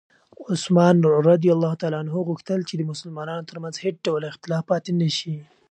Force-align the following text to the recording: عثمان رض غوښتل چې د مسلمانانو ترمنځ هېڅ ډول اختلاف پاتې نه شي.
عثمان 0.51 0.95
رض 1.27 1.43
غوښتل 2.27 2.59
چې 2.69 2.75
د 2.77 2.81
مسلمانانو 2.91 3.47
ترمنځ 3.49 3.75
هېڅ 3.83 3.95
ډول 4.05 4.21
اختلاف 4.31 4.63
پاتې 4.71 4.91
نه 5.01 5.09
شي. 5.17 5.35